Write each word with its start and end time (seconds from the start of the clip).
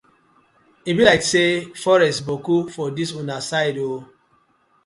E 0.89 0.91
bi 0.95 1.03
layk 1.07 1.23
say 1.31 1.49
forest 1.81 2.21
boku 2.27 2.55
for 2.73 2.87
dis 2.97 3.11
una 3.21 3.37
side 3.49 3.79
oo? 3.89 3.97